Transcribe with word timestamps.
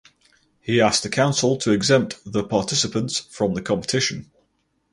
He 0.61 0.81
asked 0.81 1.03
the 1.03 1.09
council 1.09 1.57
to 1.57 1.69
exempt 1.71 2.17
the 2.25 2.43
participants 2.43 3.19
from 3.19 3.53
the 3.53 3.61
competition. 3.61 4.31